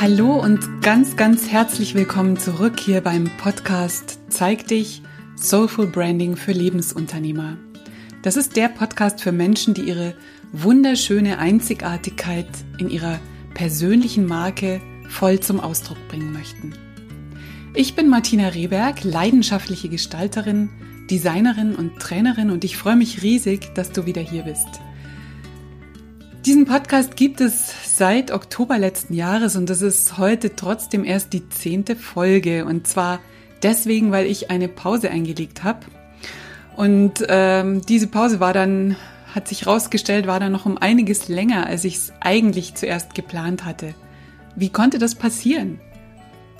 [0.00, 5.02] Hallo und ganz, ganz herzlich willkommen zurück hier beim Podcast Zeig dich
[5.36, 7.56] Soulful Branding für Lebensunternehmer.
[8.22, 10.14] Das ist der Podcast für Menschen, die ihre
[10.52, 13.20] wunderschöne Einzigartigkeit in ihrer
[13.54, 16.74] persönlichen Marke voll zum Ausdruck bringen möchten.
[17.72, 20.70] Ich bin Martina Rehberg, leidenschaftliche Gestalterin,
[21.08, 24.80] Designerin und Trainerin und ich freue mich riesig, dass du wieder hier bist.
[26.46, 31.48] Diesen Podcast gibt es seit Oktober letzten Jahres und das ist heute trotzdem erst die
[31.48, 32.66] zehnte Folge.
[32.66, 33.20] Und zwar
[33.62, 35.86] deswegen, weil ich eine Pause eingelegt habe.
[36.76, 38.96] Und ähm, diese Pause war dann,
[39.34, 43.64] hat sich herausgestellt, war dann noch um einiges länger, als ich es eigentlich zuerst geplant
[43.64, 43.94] hatte.
[44.54, 45.80] Wie konnte das passieren?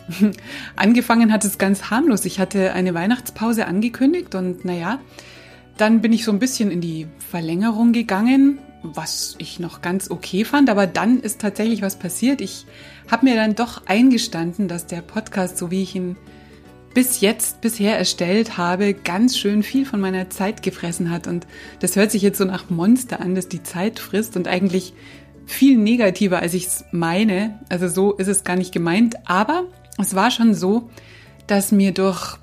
[0.77, 2.25] Angefangen hat es ganz harmlos.
[2.25, 5.01] Ich hatte eine Weihnachtspause angekündigt und naja,
[5.77, 10.45] dann bin ich so ein bisschen in die Verlängerung gegangen, was ich noch ganz okay
[10.45, 10.70] fand.
[10.70, 12.41] Aber dann ist tatsächlich was passiert.
[12.41, 12.66] Ich
[13.11, 16.17] habe mir dann doch eingestanden, dass der Podcast, so wie ich ihn
[16.95, 21.27] bis jetzt bisher erstellt habe, ganz schön viel von meiner Zeit gefressen hat.
[21.27, 21.47] Und
[21.81, 24.95] das hört sich jetzt so nach Monster an, dass die Zeit frisst und eigentlich
[25.47, 27.58] viel negativer, als ich es meine.
[27.69, 29.17] Also so ist es gar nicht gemeint.
[29.28, 29.64] Aber
[29.98, 30.89] es war schon so,
[31.47, 32.39] dass mir durch,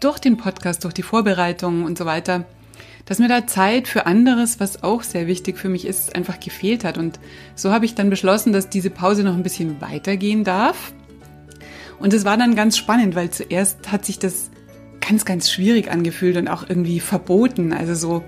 [0.00, 2.44] durch den Podcast, durch die Vorbereitung und so weiter,
[3.04, 6.84] dass mir da Zeit für anderes, was auch sehr wichtig für mich ist, einfach gefehlt
[6.84, 6.98] hat.
[6.98, 7.18] Und
[7.54, 10.92] so habe ich dann beschlossen, dass diese Pause noch ein bisschen weitergehen darf.
[11.98, 14.50] Und es war dann ganz spannend, weil zuerst hat sich das
[15.00, 17.72] ganz, ganz schwierig angefühlt und auch irgendwie verboten.
[17.72, 18.24] Also so,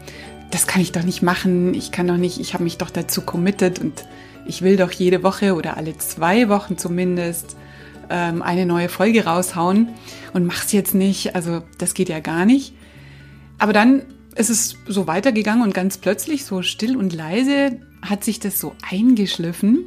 [0.51, 3.23] das kann ich doch nicht machen, ich kann doch nicht, ich habe mich doch dazu
[3.23, 4.05] committed und
[4.47, 7.57] ich will doch jede Woche oder alle zwei Wochen zumindest
[8.11, 9.89] ähm, eine neue Folge raushauen
[10.33, 11.35] und mach's jetzt nicht.
[11.35, 12.75] Also das geht ja gar nicht.
[13.59, 14.03] Aber dann
[14.37, 18.75] ist es so weitergegangen und ganz plötzlich, so still und leise, hat sich das so
[18.89, 19.85] eingeschliffen.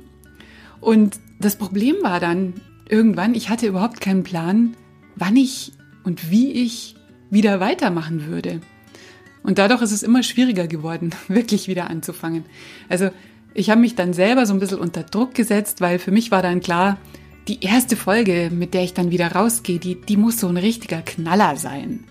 [0.80, 2.54] Und das Problem war dann
[2.90, 4.76] irgendwann, ich hatte überhaupt keinen Plan,
[5.16, 6.96] wann ich und wie ich
[7.30, 8.62] wieder weitermachen würde.
[9.44, 12.46] Und dadurch ist es immer schwieriger geworden, wirklich wieder anzufangen.
[12.90, 13.10] Also
[13.54, 16.42] ich habe mich dann selber so ein bisschen unter Druck gesetzt, weil für mich war
[16.42, 16.98] dann klar,
[17.48, 21.02] die erste Folge, mit der ich dann wieder rausgehe, die, die muss so ein richtiger
[21.02, 22.04] Knaller sein.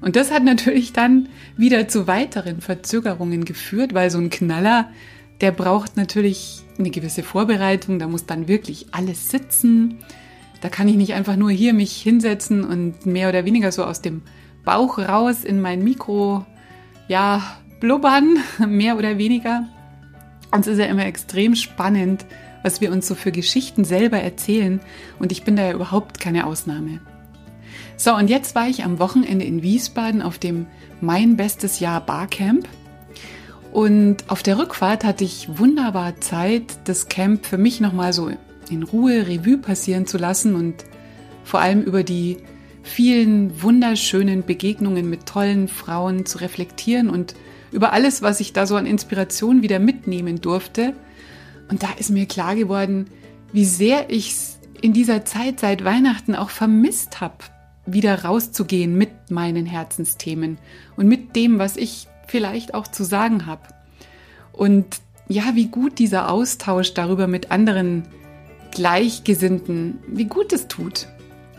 [0.00, 4.90] Und das hat natürlich dann wieder zu weiteren Verzögerungen geführt, weil so ein Knaller,
[5.40, 9.98] der braucht natürlich eine gewisse Vorbereitung, da muss dann wirklich alles sitzen.
[10.60, 14.00] Da kann ich nicht einfach nur hier mich hinsetzen und mehr oder weniger so aus
[14.00, 14.22] dem
[14.64, 16.44] Bauch raus in mein Mikro,
[17.08, 17.42] ja,
[17.80, 19.68] blubbern, mehr oder weniger.
[20.50, 22.24] Und es ist ja immer extrem spannend,
[22.62, 24.80] was wir uns so für Geschichten selber erzählen.
[25.18, 27.00] Und ich bin da ja überhaupt keine Ausnahme.
[28.00, 30.66] So, und jetzt war ich am Wochenende in Wiesbaden auf dem
[31.00, 32.68] Mein Bestes Jahr Barcamp.
[33.72, 38.30] Und auf der Rückfahrt hatte ich wunderbar Zeit, das Camp für mich nochmal so
[38.70, 40.84] in Ruhe Revue passieren zu lassen und
[41.42, 42.36] vor allem über die
[42.84, 47.34] vielen wunderschönen Begegnungen mit tollen Frauen zu reflektieren und
[47.72, 50.94] über alles, was ich da so an Inspiration wieder mitnehmen durfte
[51.68, 53.06] und da ist mir klar geworden,
[53.52, 57.36] wie sehr ich es in dieser Zeit seit Weihnachten auch vermisst habe,
[57.92, 60.58] wieder rauszugehen mit meinen Herzensthemen
[60.96, 63.62] und mit dem, was ich vielleicht auch zu sagen habe.
[64.52, 64.86] Und
[65.28, 68.04] ja, wie gut dieser Austausch darüber mit anderen
[68.70, 71.06] Gleichgesinnten, wie gut es tut.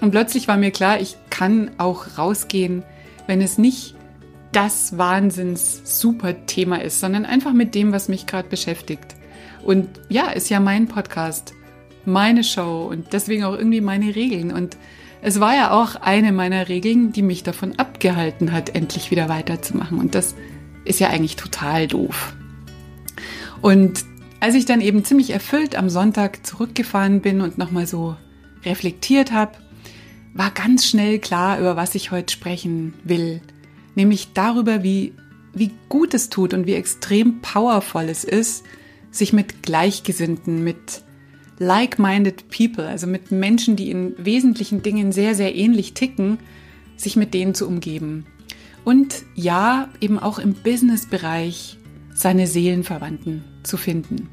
[0.02, 2.84] Und plötzlich war mir klar, ich kann auch rausgehen,
[3.28, 3.96] wenn es nicht
[4.52, 9.16] das Wahnsinns super Thema ist, sondern einfach mit dem, was mich gerade beschäftigt.
[9.64, 11.54] Und ja, ist ja mein Podcast,
[12.06, 14.52] meine Show und deswegen auch irgendwie meine Regeln.
[14.52, 14.78] Und
[15.22, 20.00] es war ja auch eine meiner Regeln, die mich davon abgehalten hat, endlich wieder weiterzumachen.
[20.00, 20.36] Und das
[20.86, 22.34] ist ja eigentlich total doof.
[23.62, 24.06] Und
[24.40, 28.16] als ich dann eben ziemlich erfüllt am Sonntag zurückgefahren bin und nochmal so
[28.64, 29.52] reflektiert habe,
[30.34, 33.42] war ganz schnell klar, über was ich heute sprechen will.
[33.96, 35.14] Nämlich darüber, wie,
[35.54, 38.64] wie gut es tut und wie extrem powerful es ist,
[39.12, 41.04] sich mit Gleichgesinnten, mit
[41.60, 46.40] like-minded people, also mit Menschen, die in wesentlichen Dingen sehr, sehr ähnlich ticken,
[46.98, 48.26] sich mit denen zu umgeben.
[48.86, 51.78] Und ja, eben auch im Business-Bereich
[52.14, 54.30] seine Seelenverwandten zu finden.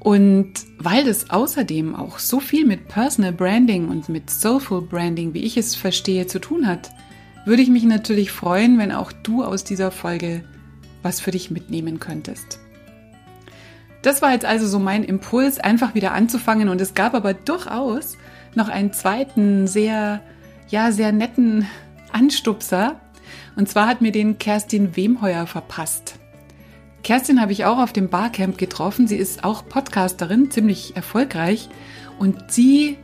[0.00, 5.42] Und weil das außerdem auch so viel mit Personal Branding und mit Soulful Branding, wie
[5.42, 6.90] ich es verstehe, zu tun hat,
[7.44, 10.44] würde ich mich natürlich freuen, wenn auch du aus dieser Folge
[11.02, 12.60] was für dich mitnehmen könntest.
[14.02, 16.68] Das war jetzt also so mein Impuls, einfach wieder anzufangen.
[16.68, 18.16] Und es gab aber durchaus
[18.54, 20.20] noch einen zweiten, sehr,
[20.68, 21.66] ja, sehr netten
[22.12, 23.00] Anstupser.
[23.56, 26.14] Und zwar hat mir den Kerstin Wemheuer verpasst.
[27.02, 29.08] Kerstin habe ich auch auf dem Barcamp getroffen.
[29.08, 31.68] Sie ist auch Podcasterin, ziemlich erfolgreich.
[32.18, 32.98] Und sie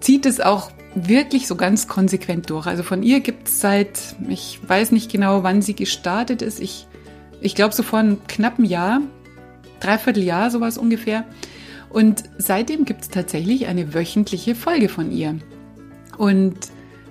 [0.00, 2.66] zieht es auch wirklich so ganz konsequent durch.
[2.66, 6.60] Also von ihr gibt es seit, ich weiß nicht genau, wann sie gestartet ist.
[6.60, 6.86] Ich,
[7.40, 9.00] ich glaube so vor einem knappen Jahr,
[9.80, 11.24] dreiviertel Jahr, sowas ungefähr.
[11.90, 15.36] Und seitdem gibt es tatsächlich eine wöchentliche Folge von ihr.
[16.16, 16.56] Und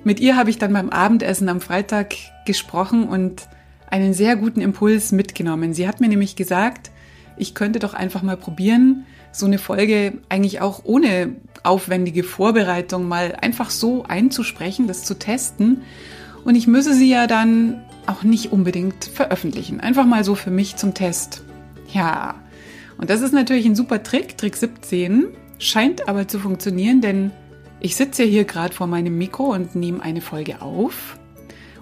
[0.03, 2.13] mit ihr habe ich dann beim Abendessen am Freitag
[2.45, 3.47] gesprochen und
[3.89, 5.73] einen sehr guten Impuls mitgenommen.
[5.73, 6.91] Sie hat mir nämlich gesagt,
[7.37, 13.35] ich könnte doch einfach mal probieren, so eine Folge eigentlich auch ohne aufwendige Vorbereitung mal
[13.41, 15.81] einfach so einzusprechen, das zu testen.
[16.43, 19.79] Und ich müsse sie ja dann auch nicht unbedingt veröffentlichen.
[19.79, 21.43] Einfach mal so für mich zum Test.
[21.93, 22.35] Ja,
[22.97, 25.27] und das ist natürlich ein super Trick, Trick 17,
[25.59, 27.31] scheint aber zu funktionieren, denn
[27.79, 31.19] ich sitze hier gerade vor meinem Mikro und nehme eine Folge auf.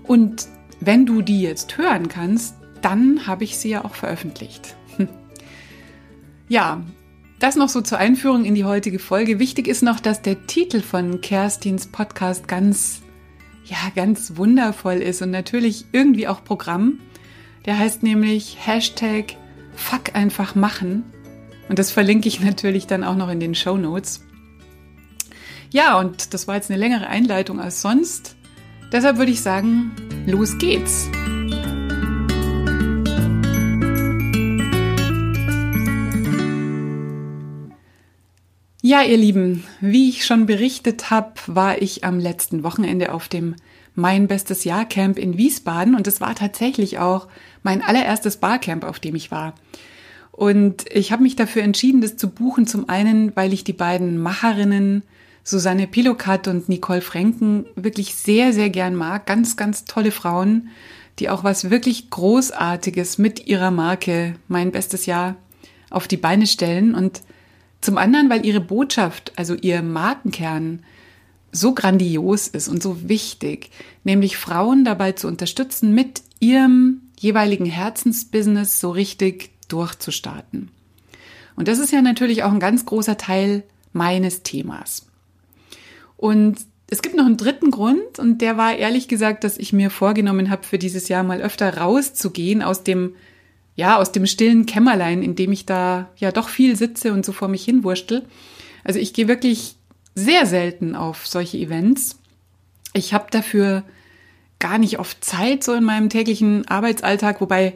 [0.04, 0.48] Und
[0.82, 4.76] wenn du die jetzt hören kannst, dann habe ich sie ja auch veröffentlicht.
[6.48, 6.84] Ja,
[7.40, 9.40] das noch so zur Einführung in die heutige Folge.
[9.40, 13.02] Wichtig ist noch, dass der Titel von Kerstins Podcast ganz,
[13.64, 17.00] ja, ganz wundervoll ist und natürlich irgendwie auch Programm.
[17.66, 19.38] Der heißt nämlich Hashtag
[19.76, 21.04] Fuck einfach machen.
[21.70, 24.24] Und das verlinke ich natürlich dann auch noch in den Show Notes.
[25.72, 28.36] Ja, und das war jetzt eine längere Einleitung als sonst.
[28.92, 29.92] Deshalb würde ich sagen,
[30.26, 31.10] los geht's.
[38.82, 43.56] Ja, ihr Lieben, wie ich schon berichtet habe, war ich am letzten Wochenende auf dem
[43.96, 47.28] Mein Bestes Jahr Camp in Wiesbaden und es war tatsächlich auch
[47.64, 49.56] mein allererstes Barcamp, auf dem ich war.
[50.32, 54.18] Und ich habe mich dafür entschieden, das zu buchen, zum einen, weil ich die beiden
[54.18, 55.04] Macherinnen
[55.46, 59.28] Susanne Pilokat und Nicole Franken wirklich sehr, sehr gern mag.
[59.28, 60.70] Ganz, ganz tolle Frauen,
[61.20, 65.36] die auch was wirklich Großartiges mit ihrer Marke Mein Bestes Jahr
[65.90, 66.96] auf die Beine stellen.
[66.96, 67.22] Und
[67.80, 70.84] zum anderen, weil ihre Botschaft, also ihr Markenkern,
[71.56, 73.70] so grandios ist und so wichtig,
[74.04, 80.70] nämlich Frauen dabei zu unterstützen, mit ihrem jeweiligen Herzensbusiness so richtig durchzustarten.
[81.56, 83.64] Und das ist ja natürlich auch ein ganz großer Teil
[83.94, 85.08] meines Themas.
[86.18, 86.58] Und
[86.90, 90.50] es gibt noch einen dritten Grund und der war ehrlich gesagt, dass ich mir vorgenommen
[90.50, 93.16] habe, für dieses Jahr mal öfter rauszugehen aus dem,
[93.76, 97.32] ja, aus dem stillen Kämmerlein, in dem ich da ja doch viel sitze und so
[97.32, 98.24] vor mich hinwurschtel.
[98.84, 99.78] Also ich gehe wirklich
[100.16, 102.18] sehr selten auf solche Events.
[102.94, 103.84] Ich habe dafür
[104.60, 107.74] gar nicht oft Zeit so in meinem täglichen Arbeitsalltag, wobei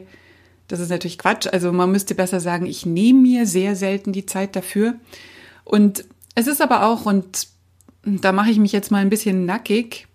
[0.66, 1.46] das ist natürlich Quatsch.
[1.46, 4.94] Also man müsste besser sagen, ich nehme mir sehr selten die Zeit dafür.
[5.64, 6.04] Und
[6.34, 7.48] es ist aber auch, und
[8.04, 10.06] da mache ich mich jetzt mal ein bisschen nackig,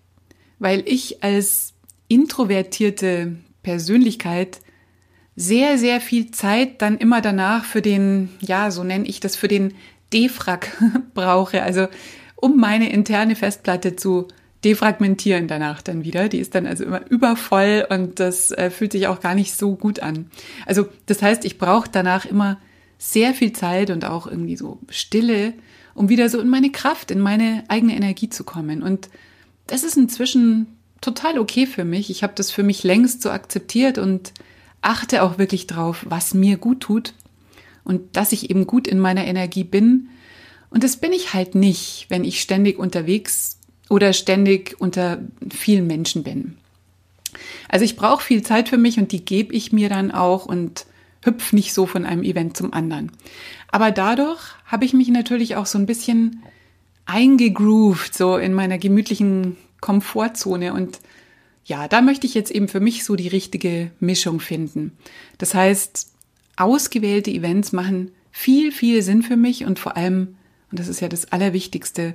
[0.58, 1.74] weil ich als
[2.08, 4.60] introvertierte Persönlichkeit
[5.36, 9.48] sehr, sehr viel Zeit dann immer danach für den, ja, so nenne ich das, für
[9.48, 9.74] den
[10.12, 10.68] Defrag
[11.14, 11.62] brauche.
[11.62, 11.88] Also
[12.36, 14.28] um meine interne Festplatte zu
[14.64, 16.28] defragmentieren danach dann wieder.
[16.28, 19.76] Die ist dann also immer übervoll und das äh, fühlt sich auch gar nicht so
[19.76, 20.30] gut an.
[20.66, 22.58] Also das heißt, ich brauche danach immer
[22.98, 25.52] sehr viel Zeit und auch irgendwie so Stille,
[25.94, 28.82] um wieder so in meine Kraft, in meine eigene Energie zu kommen.
[28.82, 29.08] Und
[29.66, 30.66] das ist inzwischen
[31.00, 32.10] total okay für mich.
[32.10, 34.32] Ich habe das für mich längst so akzeptiert und
[34.80, 37.14] achte auch wirklich drauf, was mir gut tut
[37.86, 40.08] und dass ich eben gut in meiner Energie bin.
[40.70, 46.22] Und das bin ich halt nicht, wenn ich ständig unterwegs oder ständig unter vielen Menschen
[46.22, 46.56] bin.
[47.68, 50.86] Also ich brauche viel Zeit für mich und die gebe ich mir dann auch und
[51.22, 53.12] hüpf nicht so von einem Event zum anderen.
[53.68, 56.42] Aber dadurch habe ich mich natürlich auch so ein bisschen
[57.04, 60.72] eingegroovt, so in meiner gemütlichen Komfortzone.
[60.72, 61.00] Und
[61.64, 64.92] ja, da möchte ich jetzt eben für mich so die richtige Mischung finden.
[65.38, 66.12] Das heißt,
[66.56, 70.36] ausgewählte Events machen viel, viel Sinn für mich und vor allem,
[70.70, 72.14] und das ist ja das Allerwichtigste,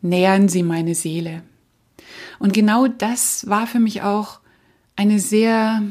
[0.00, 1.42] nähern sie meine Seele.
[2.38, 4.40] Und genau das war für mich auch
[4.96, 5.82] eine sehr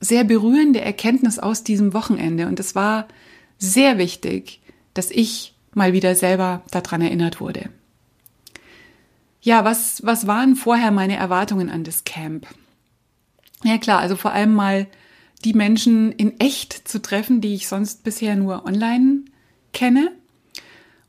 [0.00, 2.46] sehr berührende Erkenntnis aus diesem Wochenende.
[2.46, 3.08] Und es war
[3.58, 4.60] sehr wichtig,
[4.94, 7.70] dass ich mal wieder selber daran erinnert wurde.
[9.40, 12.46] Ja, was, was waren vorher meine Erwartungen an das Camp?
[13.62, 14.86] Ja klar, also vor allem mal
[15.44, 19.24] die Menschen in echt zu treffen, die ich sonst bisher nur online
[19.72, 20.12] kenne.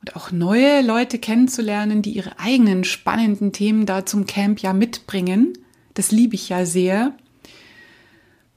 [0.01, 5.53] Und auch neue Leute kennenzulernen, die ihre eigenen spannenden Themen da zum Camp ja mitbringen.
[5.95, 7.15] Das liebe ich ja sehr.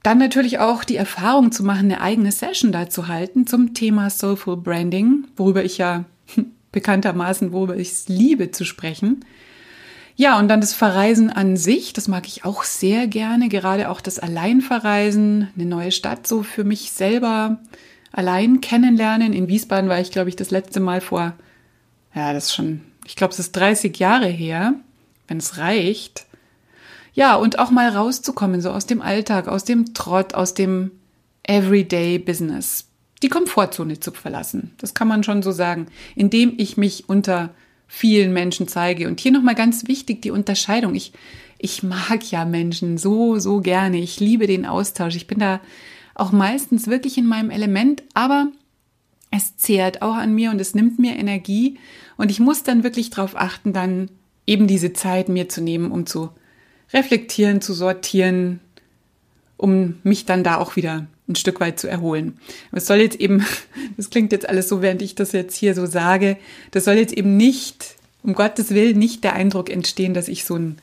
[0.03, 4.09] Dann natürlich auch die Erfahrung zu machen, eine eigene Session da zu halten zum Thema
[4.09, 6.05] Soulful Branding, worüber ich ja
[6.71, 9.25] bekanntermaßen, worüber ich es liebe zu sprechen.
[10.21, 14.01] Ja, und dann das Verreisen an sich, das mag ich auch sehr gerne, gerade auch
[14.01, 17.57] das Alleinverreisen, eine neue Stadt so für mich selber
[18.11, 19.33] allein kennenlernen.
[19.33, 21.33] In Wiesbaden war ich, glaube ich, das letzte Mal vor,
[22.13, 24.75] ja, das ist schon ich glaube, es ist 30 Jahre her,
[25.27, 26.27] wenn es reicht.
[27.15, 30.91] Ja, und auch mal rauszukommen, so aus dem Alltag, aus dem Trott, aus dem
[31.41, 32.85] Everyday Business.
[33.23, 34.75] Die Komfortzone zu verlassen.
[34.77, 37.55] Das kann man schon so sagen, indem ich mich unter
[37.93, 39.09] vielen Menschen zeige.
[39.09, 40.95] Und hier nochmal ganz wichtig die Unterscheidung.
[40.95, 41.11] Ich,
[41.57, 43.99] ich mag ja Menschen so, so gerne.
[43.99, 45.17] Ich liebe den Austausch.
[45.17, 45.59] Ich bin da
[46.15, 48.47] auch meistens wirklich in meinem Element, aber
[49.29, 51.79] es zehrt auch an mir und es nimmt mir Energie.
[52.15, 54.09] Und ich muss dann wirklich darauf achten, dann
[54.47, 56.29] eben diese Zeit mir zu nehmen, um zu
[56.93, 58.61] reflektieren, zu sortieren,
[59.57, 62.39] um mich dann da auch wieder ein Stück weit zu erholen.
[62.71, 63.45] es soll jetzt eben,
[63.97, 66.37] das klingt jetzt alles so, während ich das jetzt hier so sage,
[66.71, 70.55] das soll jetzt eben nicht, um Gottes Willen, nicht der Eindruck entstehen, dass ich so
[70.55, 70.77] ein,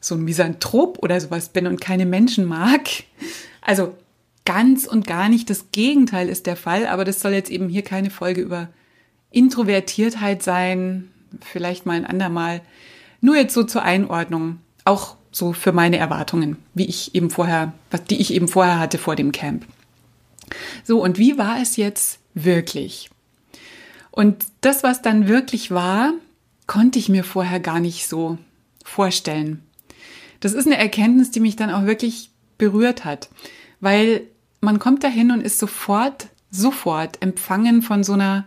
[0.00, 2.88] so ein Misanthrop oder sowas bin und keine Menschen mag.
[3.60, 3.94] Also
[4.44, 7.82] ganz und gar nicht das Gegenteil ist der Fall, aber das soll jetzt eben hier
[7.82, 8.68] keine Folge über
[9.30, 12.62] Introvertiertheit sein, vielleicht mal ein andermal.
[13.20, 14.60] Nur jetzt so zur Einordnung.
[14.84, 17.72] Auch so für meine Erwartungen, wie ich eben vorher,
[18.08, 19.66] die ich eben vorher hatte vor dem Camp.
[20.84, 23.10] So, und wie war es jetzt wirklich?
[24.10, 26.12] Und das, was dann wirklich war,
[26.66, 28.38] konnte ich mir vorher gar nicht so
[28.84, 29.62] vorstellen.
[30.40, 33.28] Das ist eine Erkenntnis, die mich dann auch wirklich berührt hat,
[33.80, 34.22] weil
[34.60, 38.46] man kommt dahin und ist sofort, sofort empfangen von so einer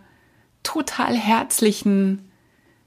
[0.62, 2.30] total herzlichen,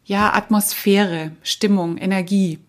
[0.05, 2.60] ja, Atmosphäre, Stimmung, Energie.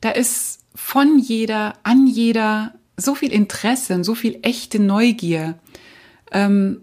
[0.00, 5.58] Da ist von jeder, an jeder so viel Interesse und so viel echte Neugier.
[6.32, 6.82] Ähm,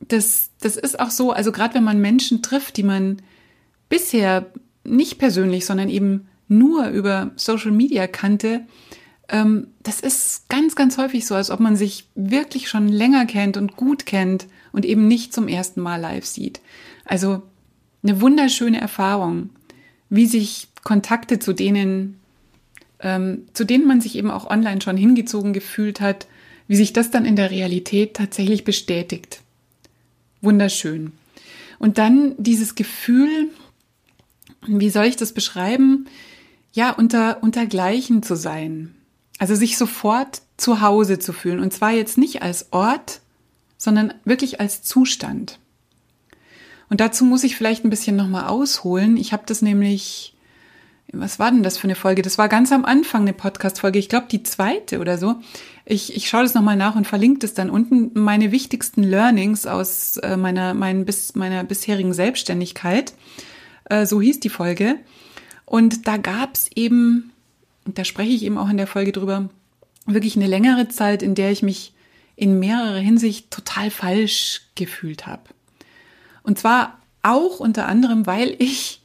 [0.00, 3.22] das, das ist auch so, also gerade wenn man Menschen trifft, die man
[3.88, 4.46] bisher
[4.84, 8.66] nicht persönlich, sondern eben nur über Social Media kannte,
[9.28, 13.56] ähm, das ist ganz, ganz häufig so, als ob man sich wirklich schon länger kennt
[13.56, 16.60] und gut kennt und eben nicht zum ersten Mal live sieht.
[17.04, 17.42] Also
[18.02, 19.50] eine wunderschöne Erfahrung,
[20.10, 22.20] wie sich Kontakte zu denen
[23.04, 26.26] ähm, zu denen man sich eben auch online schon hingezogen gefühlt hat,
[26.66, 29.42] wie sich das dann in der Realität tatsächlich bestätigt.
[30.40, 31.12] Wunderschön.
[31.78, 33.50] Und dann dieses Gefühl,
[34.66, 36.06] wie soll ich das beschreiben?
[36.72, 38.94] Ja, unter, unter Gleichen zu sein.
[39.38, 41.60] Also sich sofort zu Hause zu fühlen.
[41.60, 43.20] Und zwar jetzt nicht als Ort,
[43.76, 45.58] sondern wirklich als Zustand.
[46.88, 49.18] Und dazu muss ich vielleicht ein bisschen nochmal ausholen.
[49.18, 50.33] Ich habe das nämlich
[51.12, 52.22] was war denn das für eine Folge?
[52.22, 55.36] Das war ganz am Anfang eine Podcast-Folge, ich glaube die zweite oder so.
[55.84, 58.10] Ich, ich schaue das nochmal nach und verlinke das dann unten.
[58.14, 63.12] Meine wichtigsten Learnings aus äh, meiner, mein, bis, meiner bisherigen Selbstständigkeit.
[63.84, 64.96] Äh, so hieß die Folge.
[65.66, 67.32] Und da gab es eben,
[67.84, 69.50] und da spreche ich eben auch in der Folge drüber,
[70.06, 71.92] wirklich eine längere Zeit, in der ich mich
[72.36, 75.42] in mehrerer Hinsicht total falsch gefühlt habe.
[76.42, 79.00] Und zwar auch unter anderem, weil ich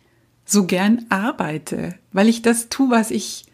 [0.51, 3.45] so gern arbeite, weil ich das tue, was ich,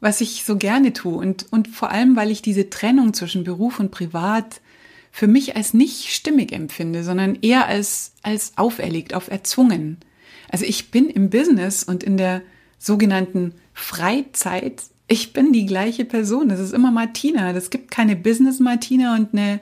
[0.00, 3.78] was ich so gerne tue und, und vor allem, weil ich diese Trennung zwischen Beruf
[3.78, 4.60] und Privat
[5.12, 9.98] für mich als nicht stimmig empfinde, sondern eher als, als auferlegt, auf erzwungen.
[10.50, 12.42] Also ich bin im Business und in der
[12.78, 16.48] sogenannten Freizeit, ich bin die gleiche Person.
[16.48, 17.52] Das ist immer Martina.
[17.52, 19.60] Es gibt keine Business Martina und eine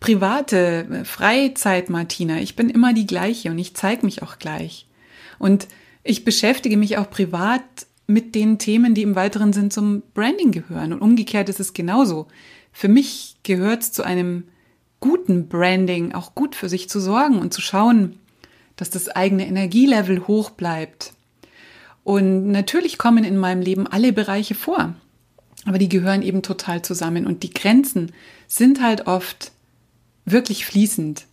[0.00, 2.40] private Freizeit Martina.
[2.40, 4.86] Ich bin immer die gleiche und ich zeige mich auch gleich.
[5.38, 5.68] Und
[6.06, 7.62] ich beschäftige mich auch privat
[8.06, 10.92] mit den Themen, die im weiteren Sinn zum Branding gehören.
[10.92, 12.28] Und umgekehrt ist es genauso.
[12.72, 14.44] Für mich gehört es zu einem
[15.00, 18.18] guten Branding, auch gut für sich zu sorgen und zu schauen,
[18.76, 21.12] dass das eigene Energielevel hoch bleibt.
[22.04, 24.94] Und natürlich kommen in meinem Leben alle Bereiche vor,
[25.64, 28.12] aber die gehören eben total zusammen und die Grenzen
[28.46, 29.50] sind halt oft
[30.24, 31.26] wirklich fließend.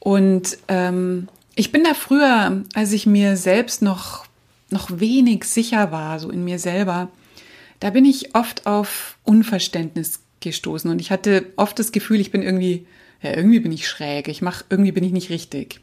[0.00, 4.26] Und ähm, ich bin da früher, als ich mir selbst noch,
[4.70, 7.08] noch wenig sicher war, so in mir selber,
[7.80, 12.42] da bin ich oft auf Unverständnis gestoßen und ich hatte oft das Gefühl, ich bin
[12.42, 12.86] irgendwie,
[13.22, 15.80] ja, irgendwie bin ich schräg, ich mache, irgendwie bin ich nicht richtig.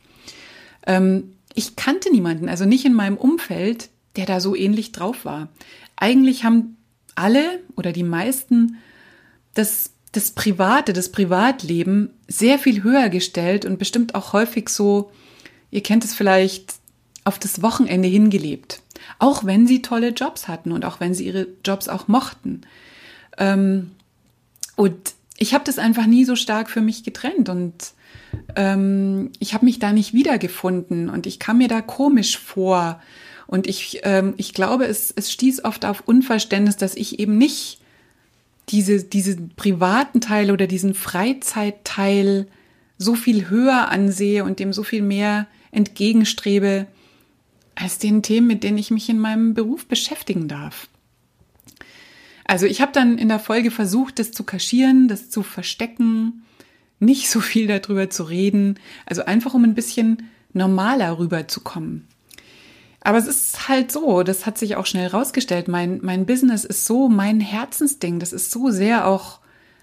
[0.85, 5.49] Ähm, ich kannte niemanden, also nicht in meinem Umfeld, der da so ähnlich drauf war.
[5.95, 6.77] Eigentlich haben
[7.15, 8.77] alle oder die meisten
[9.55, 15.11] das, das Private, das Privatleben sehr viel höher gestellt und bestimmt auch häufig so
[15.73, 16.75] Ihr kennt es vielleicht
[17.23, 18.81] auf das Wochenende hingelebt.
[19.17, 22.61] Auch wenn sie tolle Jobs hatten und auch wenn sie ihre Jobs auch mochten.
[23.39, 23.89] Ähm,
[24.75, 27.73] und ich habe das einfach nie so stark für mich getrennt und
[28.55, 33.01] ähm, ich habe mich da nicht wiedergefunden und ich kam mir da komisch vor.
[33.47, 37.79] Und ich, ähm, ich glaube, es, es stieß oft auf Unverständnis, dass ich eben nicht
[38.69, 42.47] diese, diesen privaten Teil oder diesen Freizeitteil
[42.99, 46.87] so viel höher ansehe und dem so viel mehr entgegenstrebe
[47.75, 50.87] als den Themen, mit denen ich mich in meinem Beruf beschäftigen darf.
[52.45, 56.43] Also ich habe dann in der Folge versucht, das zu kaschieren, das zu verstecken,
[56.99, 62.07] nicht so viel darüber zu reden, also einfach um ein bisschen normaler rüberzukommen.
[63.01, 65.67] Aber es ist halt so, das hat sich auch schnell rausgestellt.
[65.67, 68.19] Mein, mein Business ist so mein Herzensding.
[68.19, 69.39] Das ist so sehr auch,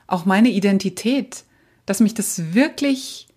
[0.06, 1.44] auch meine Identität,
[1.84, 3.28] dass mich das wirklich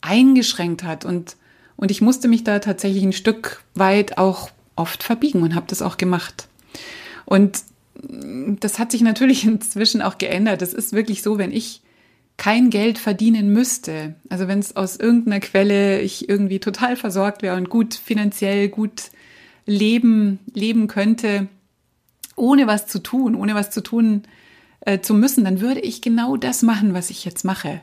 [0.00, 1.04] eingeschränkt hat.
[1.04, 1.36] Und,
[1.78, 5.80] und ich musste mich da tatsächlich ein Stück weit auch oft verbiegen und habe das
[5.80, 6.48] auch gemacht.
[7.24, 7.62] Und
[8.60, 10.60] das hat sich natürlich inzwischen auch geändert.
[10.60, 11.80] Das ist wirklich so, wenn ich
[12.36, 17.56] kein Geld verdienen müsste, also wenn es aus irgendeiner Quelle ich irgendwie total versorgt wäre
[17.56, 19.10] und gut finanziell gut
[19.66, 21.48] leben, leben könnte,
[22.36, 24.22] ohne was zu tun, ohne was zu tun
[24.80, 27.80] äh, zu müssen, dann würde ich genau das machen, was ich jetzt mache.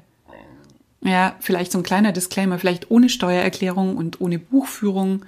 [1.06, 5.24] Ja, vielleicht so ein kleiner Disclaimer, vielleicht ohne Steuererklärung und ohne Buchführung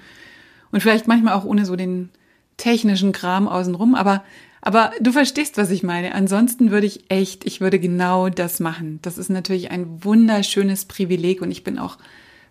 [0.72, 2.10] und vielleicht manchmal auch ohne so den
[2.58, 4.24] technischen Kram außenrum, aber
[4.60, 6.16] aber du verstehst, was ich meine.
[6.16, 9.00] Ansonsten würde ich echt, ich würde genau das machen.
[9.04, 11.98] Das ist natürlich ein wunderschönes Privileg und ich bin auch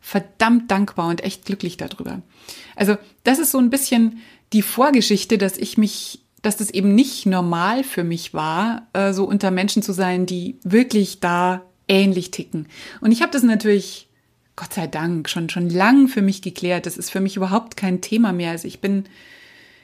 [0.01, 2.23] verdammt dankbar und echt glücklich darüber.
[2.77, 4.21] Also das ist so ein bisschen
[4.53, 9.25] die Vorgeschichte, dass ich mich, dass das eben nicht normal für mich war, äh, so
[9.25, 12.67] unter Menschen zu sein, die wirklich da ähnlich ticken.
[13.01, 14.09] Und ich habe das natürlich,
[14.57, 16.87] Gott sei Dank, schon schon lang für mich geklärt.
[16.87, 18.51] Das ist für mich überhaupt kein Thema mehr.
[18.51, 19.05] Also ich bin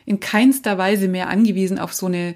[0.04, 2.34] in keinster Weise mehr angewiesen auf so eine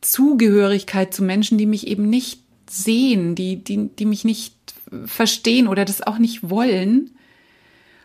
[0.00, 4.54] Zugehörigkeit zu Menschen, die mich eben nicht sehen, die, die, die mich nicht
[5.06, 7.10] verstehen oder das auch nicht wollen.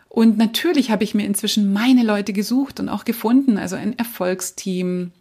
[0.08, 5.12] Und natürlich habe ich mir inzwischen meine Leute gesucht und auch gefunden, also ein Erfolgsteam,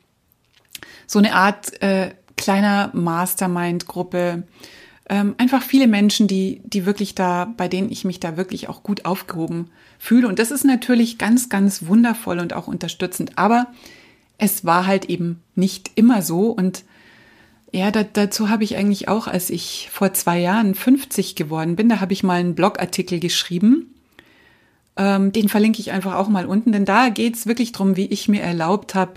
[1.05, 4.43] so eine Art äh, kleiner Mastermind-Gruppe,
[5.09, 8.83] ähm, einfach viele Menschen, die, die wirklich da, bei denen ich mich da wirklich auch
[8.83, 10.27] gut aufgehoben fühle.
[10.27, 13.37] Und das ist natürlich ganz, ganz wundervoll und auch unterstützend.
[13.37, 13.67] Aber
[14.37, 16.83] es war halt eben nicht immer so und
[17.71, 21.89] ja, da, dazu habe ich eigentlich auch, als ich vor zwei Jahren 50 geworden bin,
[21.89, 23.93] da habe ich mal einen Blogartikel geschrieben.
[24.95, 28.05] Ähm, den verlinke ich einfach auch mal unten, denn da geht es wirklich darum, wie
[28.05, 29.13] ich mir erlaubt habe,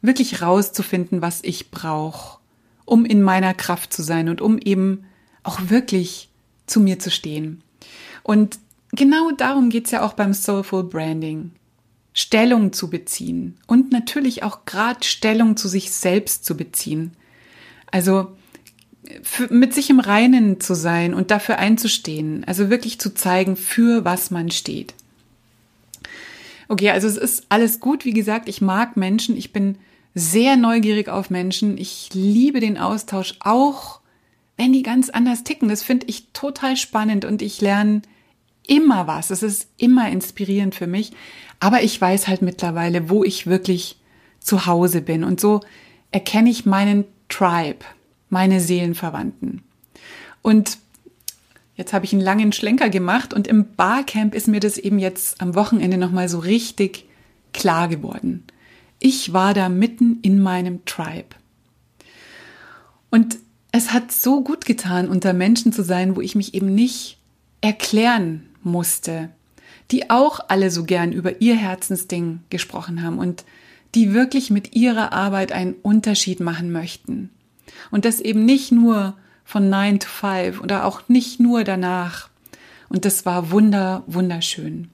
[0.00, 2.38] wirklich rauszufinden, was ich brauche,
[2.86, 5.04] um in meiner Kraft zu sein und um eben
[5.42, 6.30] auch wirklich
[6.66, 7.62] zu mir zu stehen.
[8.22, 8.58] Und
[8.92, 11.52] genau darum geht es ja auch beim Soulful Branding.
[12.14, 17.12] Stellung zu beziehen und natürlich auch gerade Stellung zu sich selbst zu beziehen.
[17.90, 18.32] Also
[19.22, 24.06] für, mit sich im Reinen zu sein und dafür einzustehen, also wirklich zu zeigen, für
[24.06, 24.94] was man steht.
[26.68, 28.06] Okay, also es ist alles gut.
[28.06, 29.36] Wie gesagt, ich mag Menschen.
[29.36, 29.76] Ich bin
[30.18, 31.76] sehr neugierig auf Menschen.
[31.76, 34.00] Ich liebe den Austausch, auch
[34.56, 35.68] wenn die ganz anders ticken.
[35.68, 38.00] Das finde ich total spannend und ich lerne
[38.66, 39.28] immer was.
[39.28, 41.12] Es ist immer inspirierend für mich.
[41.60, 43.98] Aber ich weiß halt mittlerweile, wo ich wirklich
[44.40, 45.22] zu Hause bin.
[45.22, 45.60] Und so
[46.12, 47.84] erkenne ich meinen Tribe,
[48.30, 49.64] meine Seelenverwandten.
[50.40, 50.78] Und
[51.74, 55.42] jetzt habe ich einen langen Schlenker gemacht und im Barcamp ist mir das eben jetzt
[55.42, 57.04] am Wochenende nochmal so richtig
[57.52, 58.44] klar geworden.
[58.98, 61.36] Ich war da mitten in meinem Tribe.
[63.10, 63.38] Und
[63.72, 67.18] es hat so gut getan, unter Menschen zu sein, wo ich mich eben nicht
[67.60, 69.30] erklären musste,
[69.90, 73.44] die auch alle so gern über ihr Herzensding gesprochen haben und
[73.94, 77.30] die wirklich mit ihrer Arbeit einen Unterschied machen möchten.
[77.90, 82.28] Und das eben nicht nur von 9 to 5 oder auch nicht nur danach.
[82.88, 84.90] Und das war wunder, wunderschön.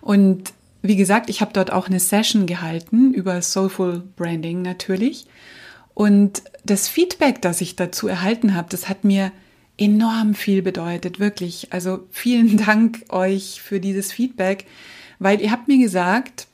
[0.00, 5.26] Und wie gesagt, ich habe dort auch eine Session gehalten über Soulful Branding natürlich.
[5.94, 9.32] Und das Feedback, das ich dazu erhalten habe, das hat mir
[9.76, 11.72] enorm viel bedeutet, wirklich.
[11.72, 14.66] Also vielen Dank euch für dieses Feedback,
[15.18, 16.46] weil ihr habt mir gesagt,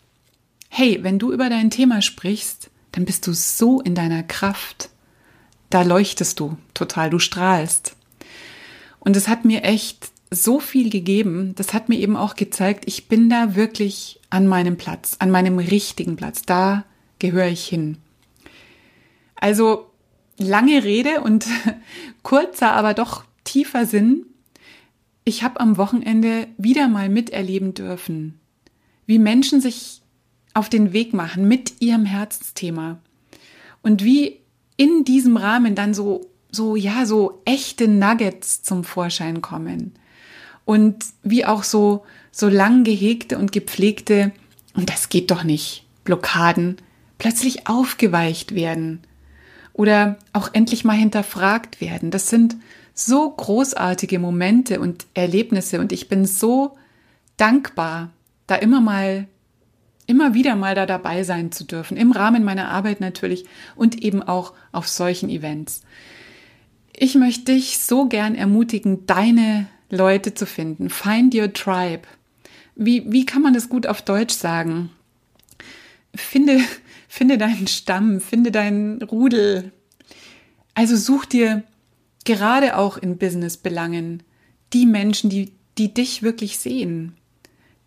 [0.68, 4.90] hey, wenn du über dein Thema sprichst, dann bist du so in deiner Kraft.
[5.70, 7.96] Da leuchtest du total, du strahlst.
[9.00, 10.10] Und es hat mir echt
[10.42, 11.54] so viel gegeben.
[11.56, 15.58] Das hat mir eben auch gezeigt, ich bin da wirklich an meinem Platz, an meinem
[15.58, 16.42] richtigen Platz.
[16.42, 16.84] Da
[17.18, 17.98] gehöre ich hin.
[19.34, 19.90] Also
[20.38, 21.46] lange Rede und
[22.22, 24.26] kurzer, aber doch tiefer Sinn.
[25.24, 28.38] Ich habe am Wochenende wieder mal miterleben dürfen,
[29.06, 30.02] wie Menschen sich
[30.54, 32.98] auf den Weg machen mit ihrem Herzensthema
[33.82, 34.40] und wie
[34.76, 39.92] in diesem Rahmen dann so so ja so echte Nuggets zum Vorschein kommen
[40.66, 44.32] und wie auch so so lang gehegte und gepflegte
[44.74, 46.76] und das geht doch nicht Blockaden
[47.16, 49.00] plötzlich aufgeweicht werden
[49.72, 52.10] oder auch endlich mal hinterfragt werden.
[52.10, 52.56] Das sind
[52.92, 56.76] so großartige Momente und Erlebnisse und ich bin so
[57.38, 58.10] dankbar,
[58.46, 59.26] da immer mal
[60.06, 64.22] immer wieder mal da dabei sein zu dürfen, im Rahmen meiner Arbeit natürlich und eben
[64.22, 65.82] auch auf solchen Events.
[66.92, 70.90] Ich möchte dich so gern ermutigen, deine Leute zu finden.
[70.90, 72.02] Find your tribe.
[72.74, 74.90] Wie, wie kann man das gut auf Deutsch sagen?
[76.14, 76.60] Finde,
[77.08, 79.72] finde deinen Stamm, finde deinen Rudel.
[80.74, 81.62] Also such dir
[82.24, 84.22] gerade auch in Businessbelangen
[84.72, 87.14] die Menschen, die, die dich wirklich sehen,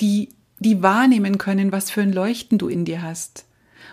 [0.01, 3.45] die, die wahrnehmen können, was für ein Leuchten du in dir hast.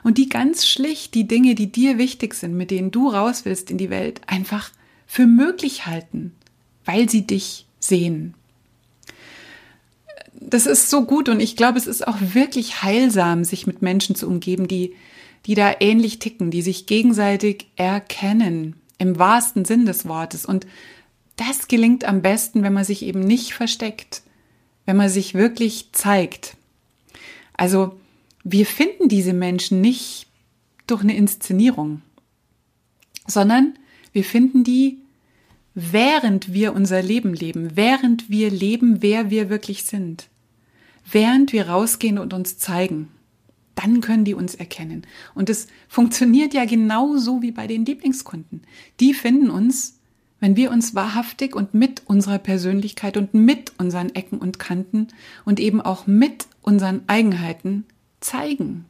[0.03, 3.71] Und die ganz schlicht die Dinge, die dir wichtig sind, mit denen du raus willst
[3.71, 4.71] in die Welt, einfach
[5.07, 6.35] für möglich halten,
[6.85, 8.35] weil sie dich sehen.
[10.33, 14.15] Das ist so gut und ich glaube, es ist auch wirklich heilsam, sich mit Menschen
[14.15, 14.95] zu umgeben, die,
[15.47, 20.45] die da ähnlich ticken, die sich gegenseitig erkennen, im wahrsten Sinn des Wortes.
[20.45, 20.67] Und
[21.37, 24.23] das gelingt am besten, wenn man sich eben nicht versteckt,
[24.85, 26.57] wenn man sich wirklich zeigt.
[27.55, 27.99] Also
[28.45, 30.27] wir finden diese Menschen nicht
[30.87, 32.03] durch eine Inszenierung,
[33.27, 33.75] sondern
[34.13, 34.99] wir finden die,
[35.77, 40.29] während wir unser Leben leben, während wir leben, wer wir wirklich sind.
[41.09, 43.09] Während wir rausgehen und uns zeigen.
[43.75, 45.07] Dann können die uns erkennen.
[45.35, 48.63] Und es funktioniert ja genauso wie bei den Lieblingskunden.
[49.01, 50.01] Die finden uns,
[50.41, 55.09] wenn wir uns wahrhaftig und mit unserer Persönlichkeit und mit unseren Ecken und Kanten
[55.45, 57.85] und eben auch mit unseren Eigenheiten
[58.21, 58.87] zeigen.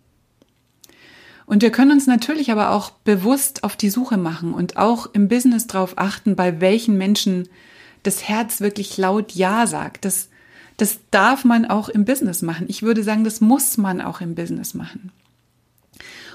[1.46, 5.28] Und wir können uns natürlich aber auch bewusst auf die Suche machen und auch im
[5.28, 7.48] Business darauf achten, bei welchen Menschen
[8.02, 10.04] das Herz wirklich laut Ja sagt.
[10.04, 10.28] Das,
[10.76, 12.66] das darf man auch im Business machen.
[12.68, 15.12] Ich würde sagen, das muss man auch im Business machen.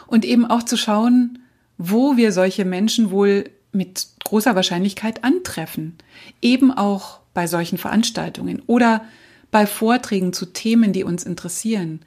[0.07, 1.39] Und eben auch zu schauen,
[1.77, 5.97] wo wir solche Menschen wohl mit großer Wahrscheinlichkeit antreffen.
[6.41, 9.03] Eben auch bei solchen Veranstaltungen oder
[9.51, 12.01] bei Vorträgen zu Themen, die uns interessieren.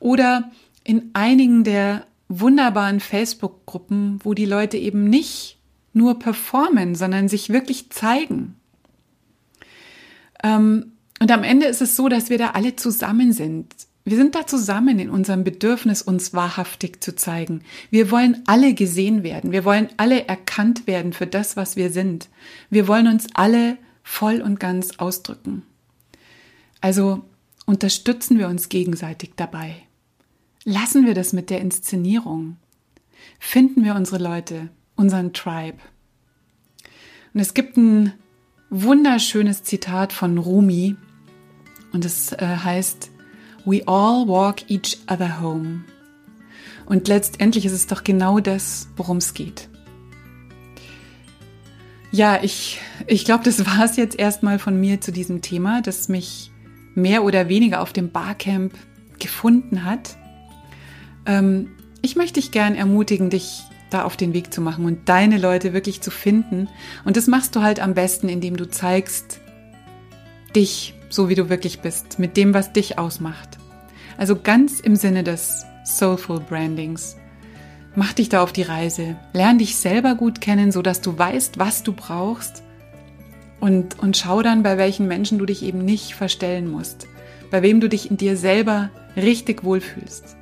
[0.00, 0.50] Oder
[0.84, 5.58] in einigen der wunderbaren Facebook-Gruppen, wo die Leute eben nicht
[5.92, 8.54] nur performen, sondern sich wirklich zeigen.
[10.42, 13.74] Ähm, und am Ende ist es so, dass wir da alle zusammen sind.
[14.04, 17.62] Wir sind da zusammen in unserem Bedürfnis, uns wahrhaftig zu zeigen.
[17.90, 19.52] Wir wollen alle gesehen werden.
[19.52, 22.28] Wir wollen alle erkannt werden für das, was wir sind.
[22.70, 25.62] Wir wollen uns alle voll und ganz ausdrücken.
[26.80, 27.24] Also
[27.66, 29.76] unterstützen wir uns gegenseitig dabei.
[30.70, 32.58] Lassen wir das mit der Inszenierung.
[33.38, 35.78] Finden wir unsere Leute, unseren Tribe.
[37.32, 38.12] Und es gibt ein
[38.68, 40.96] wunderschönes Zitat von Rumi
[41.94, 43.10] und es äh, heißt,
[43.64, 45.84] We all walk each other home.
[46.84, 49.70] Und letztendlich ist es doch genau das, worum es geht.
[52.12, 56.10] Ja, ich, ich glaube, das war es jetzt erstmal von mir zu diesem Thema, das
[56.10, 56.50] mich
[56.94, 58.74] mehr oder weniger auf dem Barcamp
[59.18, 60.18] gefunden hat.
[61.26, 61.70] Ähm,
[62.02, 65.72] ich möchte dich gern ermutigen, dich da auf den Weg zu machen und deine Leute
[65.72, 66.68] wirklich zu finden.
[67.04, 69.40] Und das machst du halt am besten, indem du zeigst
[70.54, 73.58] dich, so wie du wirklich bist, mit dem, was dich ausmacht.
[74.16, 77.16] Also ganz im Sinne des Soulful Brandings.
[77.94, 79.16] Mach dich da auf die Reise.
[79.32, 82.62] Lern dich selber gut kennen, sodass du weißt, was du brauchst.
[83.60, 87.08] Und, und schau dann, bei welchen Menschen du dich eben nicht verstellen musst.
[87.50, 90.37] Bei wem du dich in dir selber richtig wohlfühlst.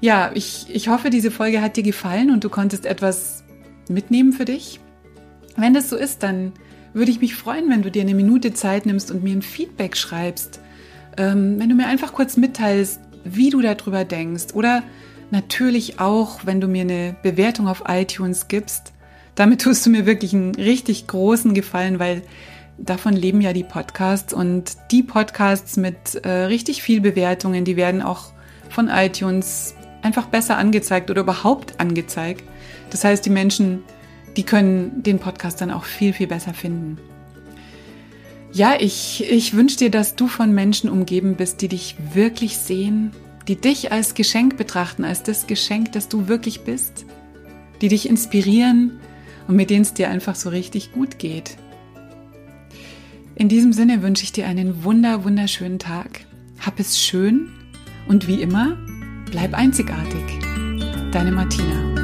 [0.00, 3.44] Ja, ich, ich hoffe, diese Folge hat dir gefallen und du konntest etwas
[3.88, 4.80] mitnehmen für dich.
[5.56, 6.52] Wenn das so ist, dann
[6.92, 9.96] würde ich mich freuen, wenn du dir eine Minute Zeit nimmst und mir ein Feedback
[9.96, 10.60] schreibst.
[11.16, 14.54] Ähm, wenn du mir einfach kurz mitteilst, wie du darüber denkst.
[14.54, 14.82] Oder
[15.30, 18.92] natürlich auch, wenn du mir eine Bewertung auf iTunes gibst.
[19.34, 22.22] Damit tust du mir wirklich einen richtig großen Gefallen, weil
[22.78, 28.02] davon leben ja die Podcasts und die Podcasts mit äh, richtig viel Bewertungen, die werden
[28.02, 28.32] auch
[28.70, 29.74] von iTunes
[30.08, 32.42] einfach besser angezeigt oder überhaupt angezeigt.
[32.88, 33.82] Das heißt, die Menschen,
[34.38, 36.96] die können den Podcast dann auch viel, viel besser finden.
[38.50, 43.12] Ja, ich, ich wünsche dir, dass du von Menschen umgeben bist, die dich wirklich sehen,
[43.48, 47.04] die dich als Geschenk betrachten, als das Geschenk, das du wirklich bist,
[47.82, 49.00] die dich inspirieren
[49.46, 51.58] und mit denen es dir einfach so richtig gut geht.
[53.34, 56.22] In diesem Sinne wünsche ich dir einen wunder, wunderschönen Tag.
[56.58, 57.50] Hab es schön
[58.08, 58.78] und wie immer,
[59.30, 60.40] Bleib einzigartig.
[61.12, 61.97] Deine Martina.